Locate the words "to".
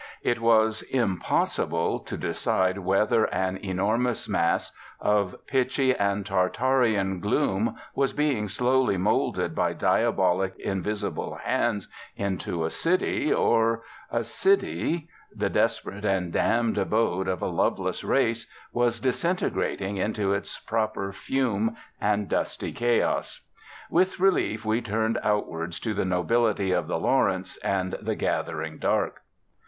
1.99-2.17, 25.81-25.93